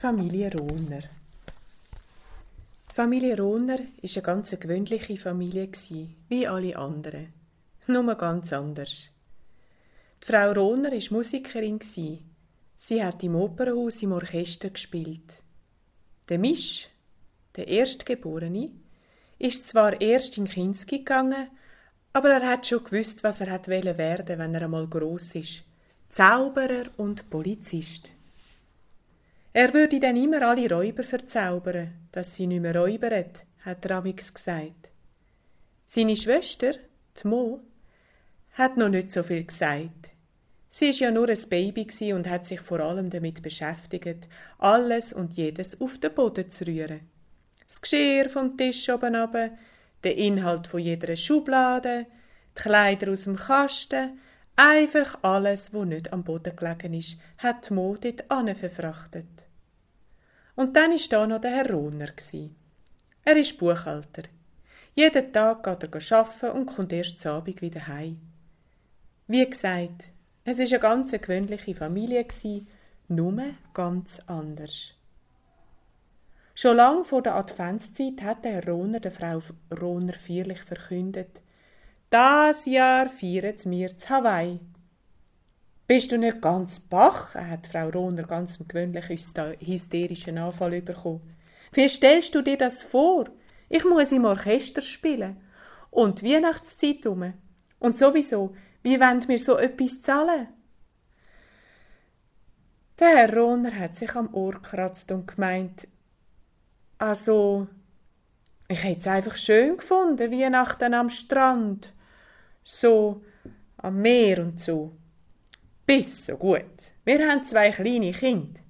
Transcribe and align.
Familie 0.00 0.48
Rohner. 0.52 1.02
Die 2.88 2.94
Familie 2.94 3.36
Rohner 3.36 3.80
war 3.80 4.10
eine 4.14 4.22
ganz 4.22 4.50
gewöhnliche 4.50 5.16
Familie, 5.16 5.70
wie 6.28 6.46
alle 6.46 6.76
anderen. 6.76 7.32
Nur 7.88 8.14
ganz 8.14 8.52
anders. 8.52 9.08
Die 10.22 10.26
Frau 10.26 10.52
Rohner 10.52 10.92
war 10.92 11.10
Musikerin. 11.10 11.80
Sie 12.78 13.02
hat 13.02 13.24
im 13.24 13.34
Opernhaus 13.34 14.00
im 14.00 14.12
Orchester 14.12 14.70
gespielt. 14.70 15.32
Der 16.28 16.38
Misch, 16.38 16.88
der 17.56 17.66
Erstgeborene, 17.66 18.70
ist 19.40 19.66
zwar 19.66 20.00
erst 20.00 20.38
in 20.38 20.46
Kinski 20.46 20.98
gegangen, 20.98 21.48
aber 22.12 22.30
er 22.30 22.48
hat 22.48 22.68
schon 22.68 22.84
gewusst, 22.84 23.24
was 23.24 23.40
er 23.40 23.50
hat 23.50 23.66
werden, 23.66 24.38
wenn 24.38 24.54
er 24.54 24.62
einmal 24.62 24.86
groß 24.86 25.34
ist. 25.34 25.64
Zauberer 26.08 26.84
und 26.98 27.28
Polizist. 27.28 28.12
Er 29.60 29.74
würde 29.74 29.98
dann 29.98 30.16
immer 30.16 30.42
alle 30.42 30.70
Räuber 30.70 31.02
verzaubern, 31.02 31.92
dass 32.12 32.36
sie 32.36 32.46
nicht 32.46 32.62
mehr 32.62 32.76
räubern, 32.76 33.24
hat 33.64 33.90
Ramix 33.90 34.32
gesagt. 34.32 34.88
Seine 35.88 36.14
Schwester, 36.14 36.74
die 37.20 37.26
Mo, 37.26 37.58
hat 38.52 38.76
noch 38.76 38.88
nicht 38.88 39.10
so 39.10 39.24
viel 39.24 39.42
gesagt. 39.42 40.10
Sie 40.70 40.90
ist 40.90 41.00
ja 41.00 41.10
nur 41.10 41.28
ein 41.28 41.48
Baby 41.50 42.12
und 42.12 42.30
hat 42.30 42.46
sich 42.46 42.60
vor 42.60 42.78
allem 42.78 43.10
damit 43.10 43.42
beschäftigt, 43.42 44.28
alles 44.58 45.12
und 45.12 45.34
jedes 45.34 45.80
auf 45.80 45.98
den 45.98 46.14
Boden 46.14 46.48
zu 46.50 46.64
rühren. 46.64 47.00
Das 47.66 47.80
Geschirr 47.80 48.30
vom 48.30 48.56
Tisch 48.56 48.88
oben 48.88 49.16
runter, 49.16 49.50
der 50.04 50.16
Inhalt 50.16 50.68
von 50.68 50.78
jeder 50.78 51.16
Schublade, 51.16 52.06
die 52.56 52.62
Kleider 52.62 53.10
aus 53.10 53.24
dem 53.24 53.34
Kasten, 53.34 54.20
einfach 54.54 55.18
alles, 55.22 55.74
wo 55.74 55.84
nicht 55.84 56.12
am 56.12 56.22
Boden 56.22 56.54
gelegen 56.54 56.94
ist, 56.94 57.18
hat 57.38 57.72
Mo 57.72 57.96
dort 58.00 58.22
verfrachtet. 58.56 59.47
Und 60.58 60.74
dann 60.74 60.90
ist 60.90 61.12
da 61.12 61.24
noch 61.24 61.40
der 61.40 61.52
Herr 61.52 61.70
Rohner. 61.70 62.08
Er 63.24 63.36
ist 63.36 63.58
Buchhalter. 63.58 64.24
Jeden 64.96 65.32
Tag 65.32 65.62
geht 65.62 65.84
er 65.84 66.18
arbeiten 66.18 66.58
und 66.58 66.66
kommt 66.66 66.92
erst 66.92 67.20
zu 67.20 67.30
Abend 67.30 67.62
wieder 67.62 67.86
heim. 67.86 68.18
Wie 69.28 69.48
gesagt, 69.48 70.06
es 70.42 70.58
ist 70.58 70.72
eine 70.72 70.80
ganz 70.80 71.12
gewöhnliche 71.12 71.76
Familie 71.76 72.26
nur 73.06 73.40
ganz 73.72 74.18
anders. 74.26 74.94
Schon 76.56 76.76
lang 76.76 77.04
vor 77.04 77.22
der 77.22 77.36
Adventszeit 77.36 78.20
hat 78.22 78.44
der 78.44 78.54
Herr 78.54 78.66
Rohner 78.66 78.98
der 78.98 79.12
Frau 79.12 79.40
Rohner 79.80 80.14
feierlich 80.14 80.62
verkündet, 80.62 81.40
das 82.10 82.66
Jahr 82.66 83.08
feiern 83.10 83.54
wir 83.66 83.96
zu 83.96 84.08
Hawaii. 84.08 84.58
Bist 85.88 86.12
du 86.12 86.18
nicht 86.18 86.42
ganz 86.42 86.80
bach? 86.80 87.34
hat 87.34 87.66
Frau 87.66 87.88
Rohner 87.88 88.24
ganz 88.24 88.60
einen 88.60 88.68
gewöhnlichen 88.68 89.56
hysterischen 89.58 90.36
Anfall 90.36 90.82
bekommen. 90.82 91.34
Wie 91.72 91.88
stellst 91.88 92.34
du 92.34 92.42
dir 92.42 92.58
das 92.58 92.82
vor? 92.82 93.30
Ich 93.70 93.86
muss 93.86 94.12
im 94.12 94.26
Orchester 94.26 94.82
spielen. 94.82 95.38
Und 95.90 96.22
Weihnachtszeit 96.22 97.06
um. 97.06 97.32
Und 97.78 97.96
sowieso, 97.96 98.54
wie 98.82 99.00
wollen 99.00 99.26
wir 99.26 99.38
so 99.38 99.56
etwas 99.56 100.02
zahlen? 100.02 100.48
Der 102.98 103.16
Herr 103.16 103.34
Rohner 103.34 103.74
hat 103.74 103.96
sich 103.96 104.14
am 104.14 104.34
Ohr 104.34 104.52
gekratzt 104.52 105.10
und 105.10 105.26
gemeint, 105.26 105.88
also, 106.98 107.66
ich 108.68 108.84
hätte 108.84 109.00
es 109.00 109.06
einfach 109.06 109.36
schön 109.36 109.78
gefunden, 109.78 110.30
Weihnachten 110.30 110.92
am 110.92 111.08
Strand, 111.08 111.94
so 112.62 113.22
am 113.78 114.02
Meer 114.02 114.40
und 114.40 114.60
so. 114.60 114.92
Bis 115.88 116.26
so 116.26 116.36
gut. 116.36 116.92
Wir 117.06 117.26
haben 117.26 117.46
zwei 117.46 117.70
kleine 117.70 118.12
Kinder. 118.12 118.60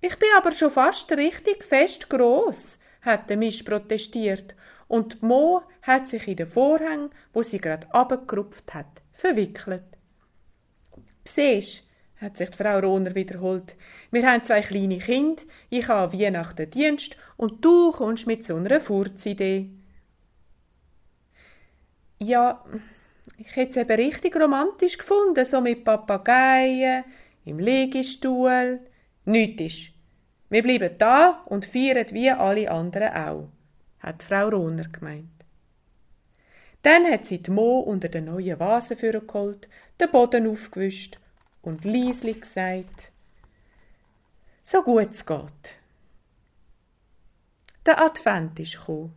Ich 0.00 0.18
bin 0.18 0.28
aber 0.36 0.50
schon 0.50 0.72
fast 0.72 1.12
richtig 1.12 1.62
fest 1.62 2.10
groß, 2.10 2.80
hat 3.02 3.30
der 3.30 3.36
Misch 3.36 3.62
protestiert, 3.62 4.56
und 4.88 5.22
Mo 5.22 5.62
hat 5.82 6.08
sich 6.08 6.26
in 6.26 6.34
den 6.34 6.48
Vorhang, 6.48 7.10
wo 7.32 7.44
sie 7.44 7.58
gerade 7.58 7.86
abgerupft 7.94 8.74
hat, 8.74 9.02
verwickelt. 9.12 9.84
Siehst, 11.24 11.84
hat 12.16 12.36
sich 12.36 12.50
die 12.50 12.56
Frau 12.56 12.80
Rohner 12.80 13.14
wiederholt. 13.14 13.76
Wir 14.10 14.28
haben 14.28 14.42
zwei 14.42 14.62
kleine 14.62 14.98
Kinder, 14.98 15.44
ich 15.70 15.86
habe 15.86 16.18
Weihnachten 16.18 16.68
Dienst 16.68 17.16
und 17.36 17.64
du 17.64 17.92
kommst 17.92 18.26
mit 18.26 18.44
so 18.44 18.56
einer 18.56 18.80
Furzidee. 18.80 19.70
Ja, 22.18 22.64
ich 23.38 23.56
hätte 23.56 23.70
es 23.70 23.76
eben 23.76 24.00
richtig 24.00 24.36
romantisch 24.36 24.98
gefunden, 24.98 25.44
so 25.44 25.60
mit 25.60 25.84
Papageien, 25.84 27.04
im 27.44 27.58
Liegestuhl. 27.58 28.80
Nichts 29.24 29.62
ist. 29.62 29.92
Wir 30.50 30.62
bleiben 30.62 30.96
da 30.98 31.42
und 31.46 31.64
feiern 31.64 32.06
wie 32.10 32.30
alle 32.30 32.70
anderen 32.70 33.12
auch, 33.14 33.48
hat 34.00 34.22
Frau 34.22 34.48
Rohner 34.48 34.88
gemeint. 34.88 35.28
Dann 36.82 37.10
hat 37.10 37.26
sie 37.26 37.42
die 37.42 37.50
Mo 37.50 37.80
unter 37.80 38.08
den 38.08 38.26
neuen 38.26 38.60
Vasen 38.60 38.98
geholt, 38.98 39.68
den 39.98 40.10
Boden 40.10 40.46
aufgewischt 40.46 41.18
und 41.62 41.84
leislich 41.84 42.42
gesagt, 42.42 43.12
so 44.62 44.82
gut 44.82 45.10
es 45.12 45.24
geht. 45.24 45.78
Der 47.86 48.02
Advent 48.02 48.60
ist 48.60 48.78
gekommen. 48.78 49.14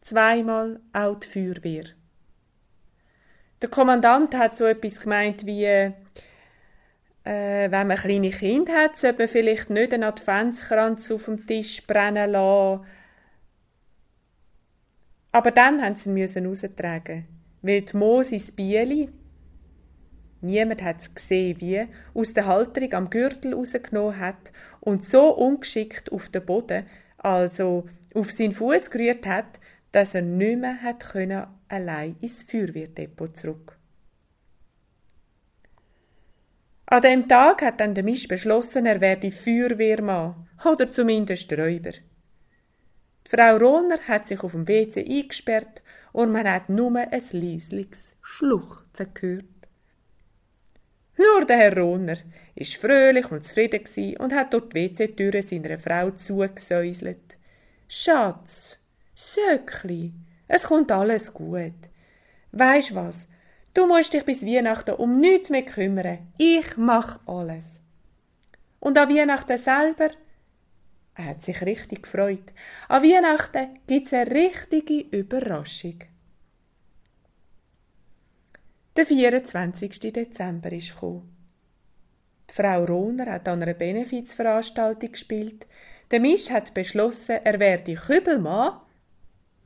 Zweimal 0.00 0.80
auch 0.92 1.16
die 1.16 1.28
Feuerwehr. 1.28 1.84
Der 3.62 3.68
Kommandant 3.68 4.34
hat 4.34 4.56
so 4.56 4.64
etwas 4.64 5.00
gemeint 5.00 5.44
wie, 5.44 5.64
äh, 5.64 5.92
wenn 7.24 7.86
man 7.86 7.98
kleine 7.98 8.30
Kinder 8.30 8.72
hat, 8.72 8.96
sollte 8.96 9.18
man 9.18 9.28
vielleicht 9.28 9.68
nicht 9.68 9.92
einen 9.92 10.04
Adventskranz 10.04 11.10
auf 11.10 11.26
dem 11.26 11.46
Tisch 11.46 11.86
brennen 11.86 12.30
lassen. 12.30 12.86
Aber 15.32 15.50
dann 15.50 15.82
haben 15.82 15.94
sie 15.94 16.10
ihn 16.10 16.46
raustragen, 16.46 17.26
weil 17.60 17.82
die 17.82 17.96
Moses 17.96 18.50
Bieli, 18.50 19.10
niemand 20.40 20.82
hat 20.82 21.02
es 21.02 21.14
gesehen, 21.14 21.60
wie, 21.60 21.86
aus 22.14 22.32
der 22.32 22.46
Halterung 22.46 22.94
am 22.94 23.10
Gürtel 23.10 23.54
rausgenommen 23.54 24.18
hat 24.18 24.52
und 24.80 25.04
so 25.04 25.34
ungeschickt 25.36 26.10
auf 26.10 26.30
den 26.30 26.46
Boden, 26.46 26.86
also 27.18 27.86
auf 28.14 28.32
seinen 28.32 28.52
Fuß 28.52 28.90
gerührt 28.90 29.26
hat, 29.26 29.60
dass 29.92 30.14
er 30.14 30.22
nicht 30.22 30.58
mehr 30.58 30.82
hat 30.82 31.00
können 31.00 31.46
allein 31.68 32.16
ins 32.20 32.42
Feuerwehrdepot 32.42 33.36
zurück. 33.36 33.76
An 36.86 37.02
dem 37.02 37.28
Tag 37.28 37.62
hat 37.62 37.78
dann 37.78 37.94
der 37.94 38.02
Misch 38.02 38.26
beschlossen, 38.26 38.84
er 38.84 39.00
werde 39.00 39.30
Feuerwehrmann 39.30 40.48
oder 40.64 40.90
zumindest 40.90 41.52
Räuber. 41.52 41.92
Die 41.92 43.30
Frau 43.36 43.56
Rohner 43.58 44.00
hat 44.08 44.26
sich 44.26 44.42
auf 44.42 44.52
dem 44.52 44.66
WC 44.66 45.04
eingesperrt 45.04 45.82
und 46.12 46.32
man 46.32 46.50
hat 46.50 46.68
nur 46.68 46.96
ein 46.96 47.10
leisliches 47.10 48.12
Schluchzen 48.22 49.14
gehört. 49.14 49.44
Nur 51.16 51.44
der 51.44 51.58
Herr 51.58 51.76
Rohner 51.76 52.16
ist 52.56 52.74
fröhlich 52.74 53.30
und 53.30 53.44
zufrieden 53.44 54.16
und 54.16 54.34
hat 54.34 54.52
dort 54.52 54.72
die 54.72 54.90
WC-Türe 54.90 55.42
seiner 55.42 55.78
Frau 55.78 56.10
zugesäuselt. 56.10 57.36
Schatz, 57.86 58.79
Söckli, 59.20 60.14
es 60.48 60.62
kommt 60.62 60.90
alles 60.90 61.34
gut. 61.34 61.74
Weisst 62.52 62.94
was? 62.94 63.28
Du 63.74 63.86
musst 63.86 64.14
dich 64.14 64.24
bis 64.24 64.46
Weihnachten 64.46 64.94
um 64.94 65.20
nichts 65.20 65.50
mehr 65.50 65.64
kümmern. 65.64 66.32
Ich 66.38 66.78
mach 66.78 67.20
alles. 67.26 67.64
Und 68.80 68.96
an 68.96 69.14
Weihnachten 69.14 69.58
selber? 69.58 70.08
Er 71.14 71.24
hat 71.26 71.44
sich 71.44 71.60
richtig 71.60 72.04
gefreut. 72.04 72.52
An 72.88 73.02
Weihnachten 73.02 73.78
gibt's 73.86 74.14
eine 74.14 74.30
richtige 74.30 75.00
Überraschung. 75.14 75.98
Der 78.96 79.04
24. 79.04 80.00
Dezember 80.14 80.72
ist 80.72 80.94
gekommen. 80.94 81.36
Die 82.48 82.54
Frau 82.54 82.84
Rohner 82.84 83.30
hat 83.30 83.46
an 83.48 83.62
einer 83.62 83.74
Benefizveranstaltung 83.74 85.12
gespielt. 85.12 85.66
Der 86.10 86.20
Misch 86.20 86.50
hat 86.50 86.72
beschlossen, 86.72 87.38
er 87.44 87.60
werde 87.60 87.94
Kübelmann 87.94 88.80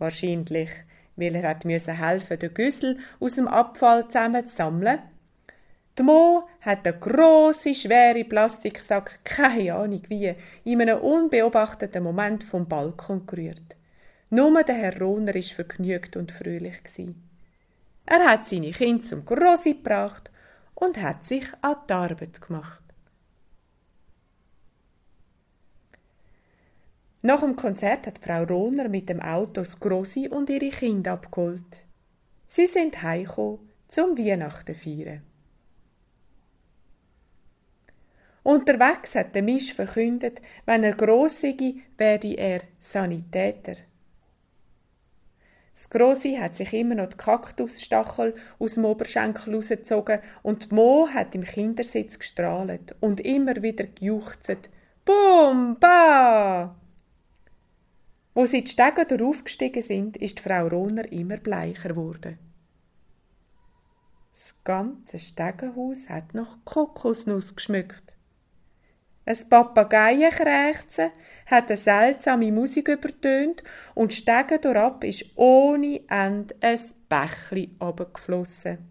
Wahrscheinlich, 0.04 0.68
weil 1.16 1.34
er 1.34 1.48
hat 1.48 1.64
müssen 1.64 1.96
helfen, 1.96 2.38
den 2.38 2.52
Güssel 2.52 2.98
aus 3.20 3.36
dem 3.36 3.48
Abfall 3.48 4.06
zusammenzusammeln. 4.08 4.98
Die 5.96 6.02
Mo 6.02 6.46
hat 6.60 6.86
einen 6.86 7.00
grossen, 7.00 7.74
schweren 7.74 8.28
Plastiksack, 8.28 9.20
keine 9.24 9.74
Ahnung 9.74 10.02
wie, 10.08 10.34
in 10.64 10.82
einem 10.82 10.98
unbeobachteten 10.98 12.02
Moment 12.02 12.44
vom 12.44 12.68
Balkon 12.68 13.26
gerührt. 13.26 13.76
Nur 14.28 14.62
der 14.62 14.74
Herr 14.74 15.00
Rohner 15.00 15.34
war 15.34 15.42
vergnügt 15.42 16.18
und 16.18 16.32
fröhlich. 16.32 16.82
Er 18.04 18.28
hat 18.28 18.46
seine 18.46 18.72
Kinder 18.72 19.06
zum 19.06 19.24
Grossi 19.24 19.72
gebracht 19.72 20.30
und 20.74 21.00
hat 21.00 21.24
sich 21.24 21.46
an 21.62 21.76
die 21.88 21.94
Arbeit 21.94 22.42
gemacht. 22.42 22.83
Nach 27.26 27.40
dem 27.40 27.56
Konzert 27.56 28.06
hat 28.06 28.18
Frau 28.18 28.42
Rohner 28.44 28.90
mit 28.90 29.08
dem 29.08 29.18
Auto 29.18 29.62
das 29.62 29.80
Grossi 29.80 30.28
und 30.28 30.50
ihre 30.50 30.68
Kinder 30.68 31.12
abgeholt. 31.12 31.62
Sie 32.48 32.66
sind 32.66 33.02
heimgekommen 33.02 33.60
zum 33.88 34.18
Weihnachten 34.18 34.74
feiern. 34.74 35.22
Unterwegs 38.42 39.14
hat 39.14 39.34
der 39.34 39.40
Misch 39.42 39.72
verkündet, 39.72 40.42
wenn 40.66 40.84
er 40.84 40.92
gross 40.92 41.40
sei, 41.40 41.76
werde 41.96 42.34
er 42.34 42.60
Sanitäter. 42.78 43.76
Das 45.76 45.88
Grossi 45.88 46.36
hat 46.38 46.56
sich 46.56 46.74
immer 46.74 46.96
noch 46.96 47.08
die 47.08 47.16
Kaktusstachel 47.16 48.34
aus 48.58 48.74
dem 48.74 48.84
Oberschenkel 48.84 49.54
rausgezogen 49.54 50.20
und 50.42 50.72
Mo 50.72 51.08
hat 51.08 51.34
im 51.34 51.44
Kindersitz 51.44 52.18
gestrahlt 52.18 52.94
und 53.00 53.22
immer 53.22 53.62
wieder 53.62 53.86
gejuchzt. 53.86 54.68
Bum, 55.06 55.78
ba! 55.80 56.83
Wo 58.34 58.46
sie 58.46 58.64
die 58.64 58.70
Stege 58.70 59.06
daraufgestiegen 59.06 59.82
sind, 59.82 60.16
ist 60.16 60.38
die 60.38 60.42
Frau 60.42 60.66
Rohner 60.66 61.10
immer 61.12 61.36
bleicher 61.36 61.90
geworden. 61.90 62.38
Das 64.34 64.62
ganze 64.64 65.20
Stegenhaus 65.20 66.08
hat 66.08 66.34
nach 66.34 66.58
Kokosnuss 66.64 67.54
geschmückt. 67.54 68.14
Ein 69.26 69.48
Papageienkrächzen 69.48 71.10
hat 71.46 71.68
eine 71.68 71.76
seltsame 71.76 72.50
Musik 72.50 72.88
übertönt 72.88 73.62
und 73.94 74.12
Stegen 74.12 74.60
durchab 74.60 75.04
ist 75.04 75.30
ohne 75.36 76.00
Ende 76.08 76.54
ein 76.60 76.80
Bächli 77.08 77.76
runtergeflossen. 77.80 78.90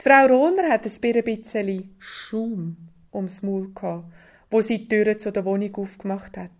Die 0.00 0.08
Frau 0.08 0.26
Rohner 0.26 0.70
hat 0.70 0.86
ein 0.86 1.24
bisschen 1.24 1.96
Schaum 1.98 2.76
ums 3.12 3.42
Maul 3.42 3.72
gehabt, 3.74 4.12
wo 4.54 4.60
sie 4.60 4.78
die 4.78 4.88
Türe 4.88 5.18
zu 5.18 5.32
der 5.32 5.44
Wohnung 5.44 5.74
aufgemacht 5.74 6.36
hat. 6.36 6.52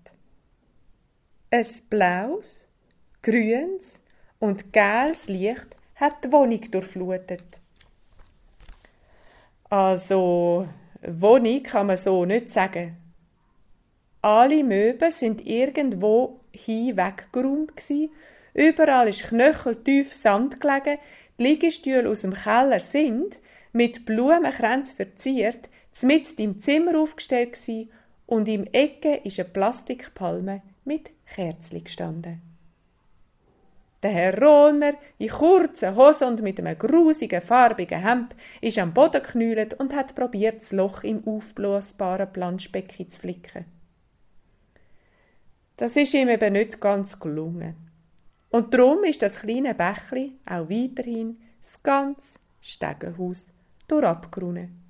Ein 1.49 1.65
blaues, 1.89 2.67
grünes 3.23 4.01
und 4.41 4.73
gelbes 4.73 5.29
Licht 5.29 5.69
hat 5.95 6.25
die 6.25 6.33
Wohnung 6.33 6.61
durchflutet. 6.73 7.45
Also, 9.71 10.67
Wohnung 11.07 11.63
kann 11.63 11.87
man 11.87 11.97
so 11.97 12.25
nicht 12.25 12.51
sagen. 12.51 12.97
Alle 14.23 14.65
Möbel 14.65 15.13
sind 15.13 15.47
irgendwo 15.47 16.41
hin 16.51 16.97
weggeräumt 16.97 17.77
gsi. 17.77 18.11
Überall 18.55 19.07
ist 19.07 19.29
knöcheltief 19.29 20.13
Sand 20.13 20.61
gelegen. 20.61 20.99
Die 21.39 21.45
Liegestühle 21.45 22.11
aus 22.11 22.23
dem 22.23 22.35
Keller 22.35 22.81
sind 22.81 23.39
mit 23.73 24.05
Blumenkränzen 24.05 24.97
verziert, 24.97 25.69
mit 26.03 26.39
im 26.41 26.61
Zimmer 26.61 26.99
aufgestellt 26.99 27.53
gsi 27.53 27.89
und 28.27 28.49
im 28.49 28.67
Ecke 28.73 29.17
ist 29.25 29.39
eine 29.39 29.49
Plastikpalme 29.49 30.63
mit 30.85 31.11
Kerzli 31.27 31.81
gestanden. 31.81 32.43
Der 34.03 34.11
Herr 34.11 34.39
Rohner, 34.39 34.95
in 35.17 35.31
kurzen 35.31 35.97
Hosen 35.97 36.29
und 36.29 36.43
mit 36.43 36.59
einem 36.59 36.77
grusigen, 36.77 37.41
farbigen 37.41 38.03
Hemd, 38.03 38.37
ist 38.61 38.79
am 38.79 38.93
Boden 38.93 39.23
geknüllt 39.23 39.73
und 39.81 39.95
hat 39.95 40.15
probiert, 40.15 40.61
das 40.61 40.73
Loch 40.73 41.05
im 41.05 41.27
aufblasbaren 41.27 42.31
Planschbecken 42.31 43.11
zu 43.11 43.21
flicken. 43.21 43.65
Das 45.79 45.97
ist 45.97 46.13
ihm 46.13 46.29
eben 46.29 46.53
nicht 46.53 46.81
ganz 46.83 47.19
gelungen. 47.19 47.77
Und 48.51 48.75
darum 48.75 49.05
ist 49.05 49.23
das 49.23 49.37
kleine 49.41 49.75
Bächli 49.75 50.35
auch 50.45 50.69
weiterhin 50.69 51.39
das 51.63 51.83
ganze 51.83 52.39
Stegenhaus 52.61 53.49
durchabgerunnen. 53.89 54.84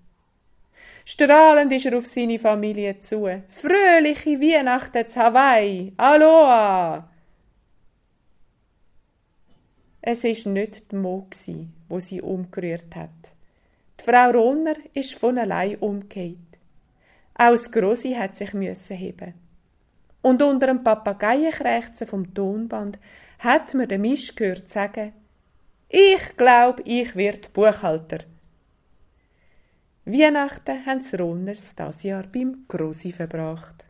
Strahlend 1.04 1.70
ist 1.72 1.84
er 1.84 1.98
auf 1.98 2.06
seine 2.06 2.38
Familie 2.38 2.98
zu. 3.00 3.28
Fröhliche 3.48 4.40
Weihnachten 4.40 5.06
zu 5.06 5.20
Hawaii! 5.20 5.92
Aloha! 5.98 7.10
Es 10.00 10.24
ist 10.24 10.46
nicht 10.46 10.90
die 10.92 10.96
Mo, 10.96 11.26
wo 11.88 12.00
sie 12.00 12.22
umgerührt 12.22 12.94
hat. 12.94 13.10
Die 14.00 14.04
Frau 14.04 14.30
Ronner 14.30 14.74
ist 14.92 15.14
von 15.14 15.38
allein 15.38 15.76
umgekehrt. 15.76 16.38
Auch 17.34 17.50
das 17.50 17.70
Grossi 17.70 18.12
hat 18.12 18.36
sich 18.36 18.52
müssen 18.54 18.96
heben. 18.96 19.34
Und 20.22 20.42
unter 20.42 20.68
dem 20.68 20.84
Papageienkrächzen 20.84 22.06
vom 22.06 22.32
Tonband 22.32 22.98
hat 23.38 23.74
mir 23.74 23.86
der 23.86 23.98
Misch 23.98 24.34
gehört 24.34 24.70
sagen, 24.70 25.12
ich 25.88 26.36
glaub, 26.36 26.80
ich 26.84 27.14
werd 27.14 27.52
Buchhalter. 27.52 28.20
Weihnachten 30.06 30.84
haben 30.84 31.02
die 31.02 31.16
Ronners 31.16 31.74
das 31.74 32.02
Jahr 32.02 32.24
beim 32.24 32.66
Grossi 32.68 33.10
verbracht. 33.10 33.86